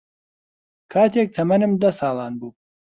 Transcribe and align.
کاتێک 0.91 1.29
تەمەنم 1.35 1.71
دە 1.81 1.89
ساڵان 1.99 2.33
بوو 2.39 2.51